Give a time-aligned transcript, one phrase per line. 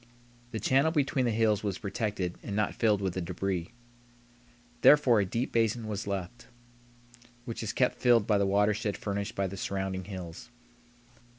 [0.49, 3.69] The channel between the hills was protected and not filled with the débris.
[4.81, 6.47] Therefore a deep basin was left,
[7.45, 10.49] which is kept filled by the watershed furnished by the surrounding hills.